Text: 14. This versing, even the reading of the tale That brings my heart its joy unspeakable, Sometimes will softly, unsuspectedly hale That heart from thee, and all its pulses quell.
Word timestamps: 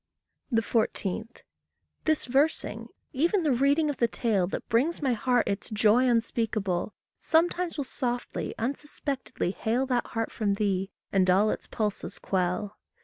14. 0.59 1.29
This 2.05 2.25
versing, 2.25 2.87
even 3.13 3.43
the 3.43 3.51
reading 3.51 3.87
of 3.87 3.97
the 3.97 4.07
tale 4.07 4.47
That 4.47 4.67
brings 4.67 4.99
my 4.99 5.13
heart 5.13 5.47
its 5.47 5.69
joy 5.69 6.07
unspeakable, 6.09 6.95
Sometimes 7.19 7.77
will 7.77 7.83
softly, 7.83 8.55
unsuspectedly 8.57 9.51
hale 9.51 9.85
That 9.85 10.07
heart 10.07 10.31
from 10.31 10.55
thee, 10.55 10.89
and 11.11 11.29
all 11.29 11.51
its 11.51 11.67
pulses 11.67 12.17
quell. 12.17 12.79